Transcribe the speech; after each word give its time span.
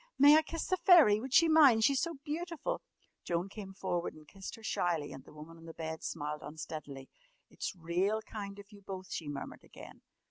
May 0.17 0.35
I 0.35 0.41
kiss 0.41 0.65
the 0.65 0.77
fairy? 0.77 1.19
Would 1.21 1.31
she 1.31 1.47
mind? 1.47 1.83
She's 1.83 2.01
so 2.01 2.15
beautiful!" 2.23 2.81
Joan 3.23 3.49
came 3.49 3.71
forward 3.75 4.15
and 4.15 4.27
kissed 4.27 4.55
her 4.55 4.63
shyly, 4.63 5.11
and 5.13 5.23
the 5.23 5.31
woman 5.31 5.57
on 5.57 5.65
the 5.65 5.75
bed 5.75 6.01
smiled 6.03 6.41
unsteadily. 6.41 7.07
"It's 7.51 7.75
real 7.75 8.23
kind 8.23 8.57
of 8.57 8.71
you 8.71 8.81
both," 8.81 9.11
she 9.11 9.27
murmured 9.27 9.63
again. 9.63 10.01